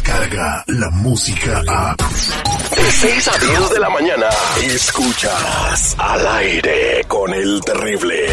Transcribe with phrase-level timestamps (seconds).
[0.00, 1.94] llega la música a...
[1.96, 4.26] De 6 a 10 de la mañana,
[4.62, 8.26] escuchas al aire con el terrible.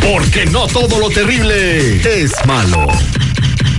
[0.00, 2.86] Porque no todo lo terrible es malo.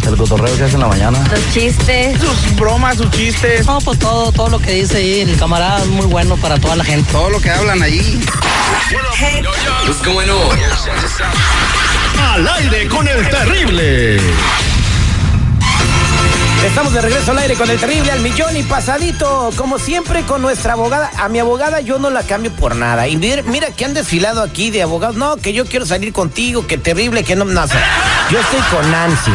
[0.08, 1.18] El cotorreo que hace en la mañana.
[1.32, 2.20] Los chistes.
[2.20, 3.66] Sus bromas, sus chistes.
[3.66, 6.76] No, pues todo, todo lo que dice ahí el camarada es muy bueno para toda
[6.76, 7.12] la gente.
[7.12, 8.22] Todo lo que hablan allí.
[12.20, 14.75] Al aire con el terrible.
[16.66, 20.42] Estamos de regreso al aire con el terrible al millón y pasadito, como siempre con
[20.42, 21.12] nuestra abogada.
[21.18, 23.08] A mi abogada yo no la cambio por nada.
[23.08, 25.16] Y mira, mira que han desfilado aquí de abogados.
[25.16, 27.46] No, que yo quiero salir contigo, que terrible, que no.
[27.46, 27.66] no
[28.32, 29.32] yo estoy con Nancy.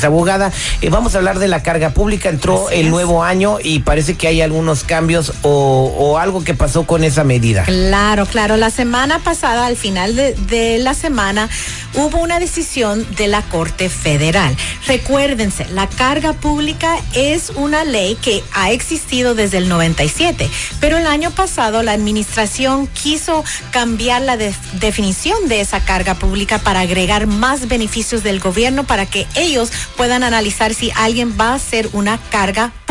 [0.03, 2.29] abogada, eh, vamos a hablar de la carga pública.
[2.29, 2.91] Entró Así el es.
[2.91, 7.23] nuevo año y parece que hay algunos cambios o, o algo que pasó con esa
[7.23, 7.63] medida.
[7.63, 8.57] Claro, claro.
[8.57, 11.49] La semana pasada, al final de, de la semana,
[11.95, 14.55] hubo una decisión de la Corte Federal.
[14.87, 20.49] Recuérdense, la carga pública es una ley que ha existido desde el 97,
[20.79, 26.59] pero el año pasado la administración quiso cambiar la def- definición de esa carga pública
[26.59, 31.55] para agregar más beneficios del gobierno para que ellos puedan analizar si alguien va a
[31.55, 32.82] hacer una carga pública.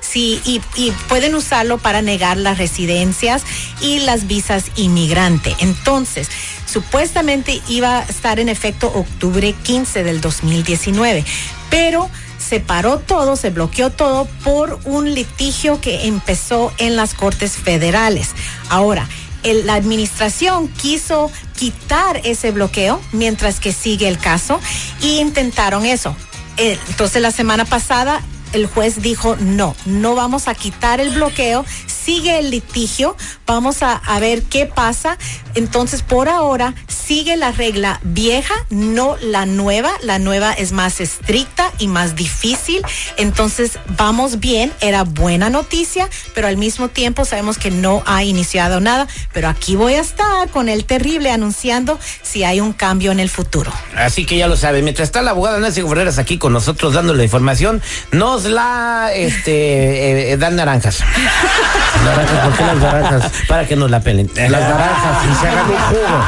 [0.00, 0.60] Sí, y,
[1.08, 3.42] pueden usarlo para negar las residencias
[3.80, 5.54] y las visas inmigrante.
[5.58, 6.28] Entonces,
[6.66, 11.24] supuestamente iba a estar en efecto octubre 15 del 2019,
[11.68, 12.08] pero
[12.38, 18.30] se paró todo, se bloqueó todo por un litigio que empezó en las Cortes Federales.
[18.68, 19.08] Ahora,
[19.42, 24.60] la administración quiso quitar ese bloqueo mientras que sigue el caso
[25.00, 26.16] y intentaron eso.
[26.56, 28.22] Eh, Entonces la semana pasada
[28.54, 31.64] el juez dijo no, no vamos a quitar el bloqueo,
[32.04, 33.16] sigue el litigio,
[33.46, 35.18] vamos a, a ver qué pasa.
[35.54, 41.72] Entonces por ahora sigue la regla vieja, no la nueva, la nueva es más estricta
[41.78, 42.82] y más difícil.
[43.16, 48.80] Entonces vamos bien, era buena noticia, pero al mismo tiempo sabemos que no ha iniciado
[48.80, 53.20] nada, pero aquí voy a estar con el terrible anunciando si hay un cambio en
[53.20, 53.72] el futuro.
[53.96, 57.14] Así que ya lo saben, mientras está la abogada Nancy Guerreras aquí con nosotros dando
[57.14, 61.00] la información, nos la este, eh, dan naranjas.
[62.04, 63.32] Naranjas, ¿por qué las naranjas?
[63.48, 64.30] Para que nos la pelen.
[64.34, 66.18] Las naranjas y se hagan un jugo.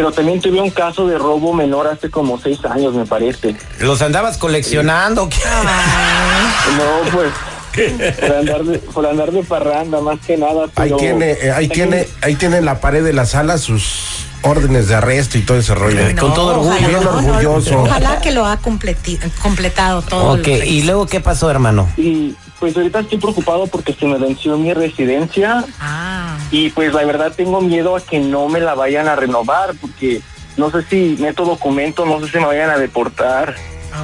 [0.00, 3.54] pero también tuve un caso de robo menor hace como 6 años, me parece.
[3.80, 5.28] ¿Los andabas coleccionando?
[6.78, 7.32] No, pues,
[8.18, 10.66] por andar de, por andar de parranda, más que nada.
[10.76, 14.88] Ahí tiene, eh, ahí tiene, ahí tiene en la pared de la sala sus órdenes
[14.88, 16.00] de arresto y todo ese rollo.
[16.18, 16.70] Con todo orgullo.
[16.70, 17.82] ojalá, Bien orgulloso.
[17.82, 20.32] Ojalá que lo ha completado todo.
[20.32, 21.88] Ok, lo ¿y luego qué pasó, hermano?
[21.96, 26.09] Y pues ahorita estoy preocupado porque se me venció mi residencia Ah,
[26.50, 30.20] y pues la verdad tengo miedo a que no me la vayan a renovar porque
[30.56, 33.54] no sé si meto documento, no sé si me vayan a deportar.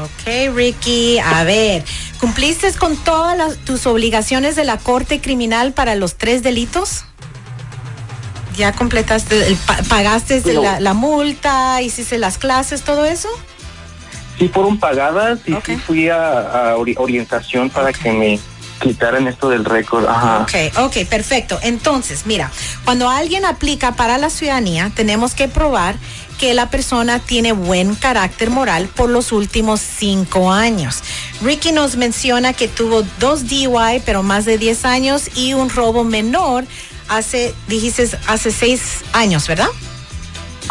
[0.04, 1.18] ok, Ricky.
[1.18, 1.84] A ver,
[2.20, 7.04] ¿cumpliste con todas las- tus obligaciones de la Corte Criminal para los tres delitos?
[8.56, 13.28] ¿Ya completaste, el, pa- pagaste la, la multa, hiciste las clases, todo eso?
[14.38, 18.38] Sí fueron pagadas y sí fui a, a ori- orientación para que me
[18.80, 20.06] quitaran esto del récord.
[20.06, 20.42] Ajá.
[20.42, 21.58] Ok, ok, perfecto.
[21.62, 22.50] Entonces, mira,
[22.84, 25.96] cuando alguien aplica para la ciudadanía, tenemos que probar
[26.38, 31.02] que la persona tiene buen carácter moral por los últimos cinco años.
[31.40, 36.04] Ricky nos menciona que tuvo dos DUI, pero más de 10 años, y un robo
[36.04, 36.64] menor
[37.08, 39.68] hace, dijiste, hace seis años, ¿verdad?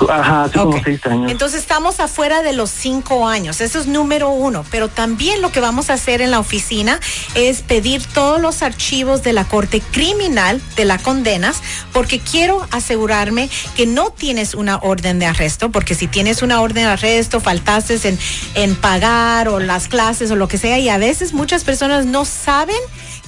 [0.09, 0.81] Ajá, hace como Ok.
[0.83, 1.31] seis años.
[1.31, 3.61] Entonces estamos afuera de los cinco años.
[3.61, 4.65] Eso es número uno.
[4.71, 6.99] Pero también lo que vamos a hacer en la oficina
[7.35, 11.61] es pedir todos los archivos de la corte criminal de las condenas,
[11.93, 16.83] porque quiero asegurarme que no tienes una orden de arresto, porque si tienes una orden
[16.85, 18.17] de arresto, faltaste en,
[18.55, 22.25] en pagar o las clases o lo que sea, y a veces muchas personas no
[22.25, 22.75] saben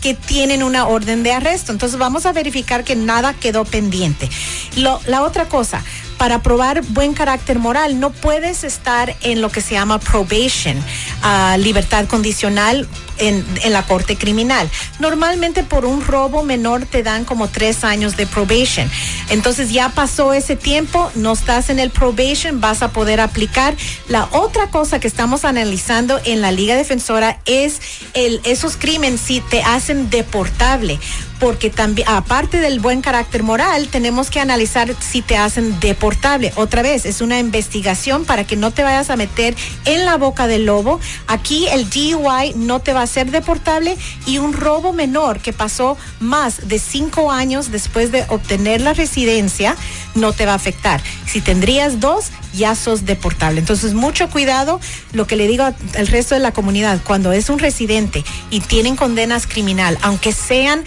[0.01, 1.71] que tienen una orden de arresto.
[1.71, 4.29] Entonces vamos a verificar que nada quedó pendiente.
[4.75, 5.83] Lo- la otra cosa,
[6.17, 10.77] para probar buen carácter moral, no puedes estar en lo que se llama probation,
[11.21, 12.87] ah, libertad condicional
[13.17, 14.69] en, en la corte criminal.
[14.99, 18.89] Normalmente por un robo menor te dan como tres años de probation.
[19.29, 23.75] Entonces ya pasó ese tiempo, no estás en el probation, vas a poder aplicar.
[24.07, 27.79] La otra cosa que estamos analizando en la Liga Defensora es
[28.13, 30.99] el, esos crímenes si te hacen deportable
[31.39, 36.51] porque también, aparte del buen carácter moral, tenemos que analizar si te hacen deportable.
[36.55, 39.55] Otra vez, es una investigación para que no te vayas a meter
[39.85, 40.99] en la boca del lobo.
[41.27, 45.97] Aquí el DUI no te va a hacer deportable y un robo menor que pasó
[46.19, 49.75] más de cinco años después de obtener la residencia
[50.15, 51.01] no te va a afectar.
[51.25, 53.59] Si tendrías dos, ya sos deportable.
[53.59, 54.79] Entonces, mucho cuidado.
[55.13, 58.95] Lo que le digo al resto de la comunidad, cuando es un residente y tienen
[58.95, 60.83] condenas criminal, aunque sean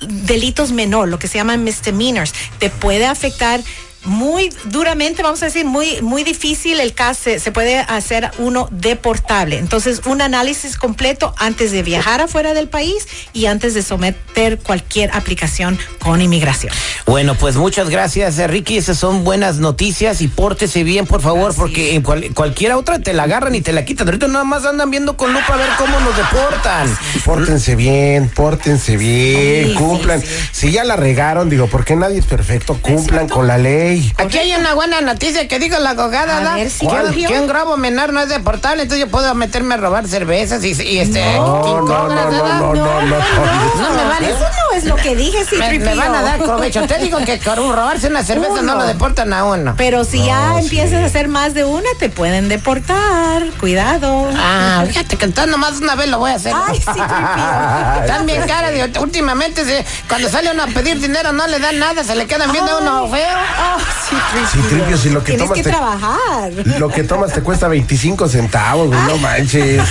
[0.00, 3.60] delitos menor, lo que se llaman misdemeanors, te puede afectar
[4.04, 8.68] muy duramente, vamos a decir, muy, muy difícil el caso, se, se puede hacer uno
[8.70, 9.58] deportable.
[9.58, 15.10] Entonces, un análisis completo antes de viajar afuera del país y antes de someter cualquier
[15.14, 16.72] aplicación con inmigración.
[17.06, 18.78] Bueno, pues muchas gracias, eh, Ricky.
[18.78, 23.12] Esas son buenas noticias y pórtese bien, por favor, porque en cual- cualquier otra te
[23.12, 24.06] la agarran y te la quitan.
[24.08, 26.96] Ahorita nada más andan viendo con lupa a ver cómo nos deportan.
[27.24, 30.20] Pórtense bien, pórtense bien, Sí, cumplan.
[30.20, 30.48] sí, sí.
[30.52, 33.89] Si ya la regaron, digo, porque nadie es perfecto, cumplan con la ley.
[34.16, 36.54] Aquí hay una buena noticia que digo la abogada, A ¿da?
[36.56, 36.86] ver, sí,
[37.26, 40.70] que, un grabo menor no es deportable, entonces yo puedo meterme a robar cervezas y,
[40.82, 41.34] y este.
[41.34, 43.02] No, no, no, no, no, no, no.
[43.02, 46.86] No me Eso no es lo que dije, sí, Me, me van a dar provecho.
[46.86, 49.74] Te digo que con robarse una cerveza no lo deportan a uno.
[49.76, 53.42] Pero si ya empiezas a hacer más de una, te pueden deportar.
[53.58, 54.28] Cuidado.
[54.36, 56.52] Ah, fíjate que entonces nomás una vez lo voy a hacer.
[56.54, 58.00] Ay, sí, tripio.
[58.00, 61.78] Están bien cara, digo, últimamente se- cuando sale uno a pedir dinero no le dan
[61.78, 63.28] nada, se le quedan viendo a uno feo.
[63.36, 63.76] Ah,
[64.08, 64.16] sí,
[64.52, 66.52] Sí, Tripio, si lo que Tienes tomas que te, trabajar.
[66.78, 69.82] lo que tomas te cuesta 25 centavos, güey, no manches.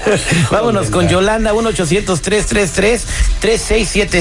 [0.50, 1.52] Vámonos con Yolanda,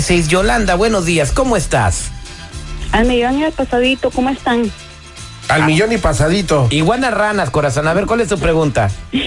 [0.01, 0.27] 1-800-333-3676.
[0.27, 2.11] Yolanda, buenos días, ¿cómo estás?
[2.91, 4.69] Al millón y al pasadito, ¿cómo están?
[5.47, 6.67] Al millón y pasadito.
[6.69, 7.87] Iguanas ranas, corazón.
[7.87, 8.89] A ver, ¿cuál es tu pregunta?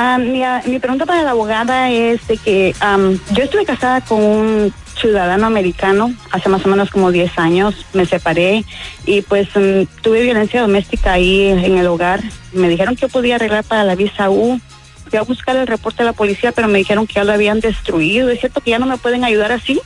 [0.00, 4.00] Ah, mi, ah, mi pregunta para la abogada es de que am, yo estuve casada
[4.00, 8.64] con un ciudadano americano hace más o menos como 10 años, me separé
[9.06, 12.22] y pues mm, tuve violencia doméstica ahí en el hogar.
[12.52, 14.60] Me dijeron que yo podía arreglar para la visa U.
[15.08, 17.60] Fui a buscar el reporte de la policía, pero me dijeron que ya lo habían
[17.60, 18.28] destruido.
[18.28, 19.80] ¿Es cierto que ya no me pueden ayudar así?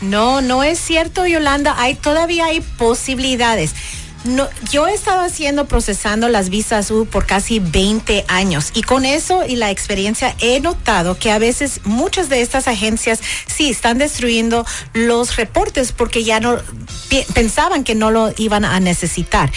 [0.00, 1.74] No, no es cierto, Yolanda.
[1.78, 3.74] Hay todavía hay posibilidades.
[4.24, 9.04] No, yo he estado haciendo, procesando las visas U por casi 20 años y con
[9.04, 13.98] eso y la experiencia he notado que a veces muchas de estas agencias sí están
[13.98, 16.58] destruyendo los reportes porque ya no
[17.32, 19.52] pensaban que no lo iban a necesitar.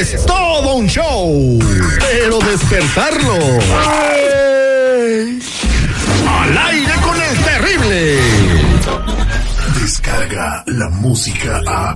[0.00, 1.58] es todo un show.
[2.00, 3.38] Pero despertarlo.
[6.26, 8.18] Al aire con el terrible.
[9.80, 11.94] Descarga la música a.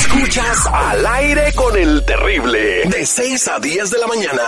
[0.00, 2.82] Escuchas al aire con el terrible.
[2.86, 4.42] De 6 a 10 de la mañana.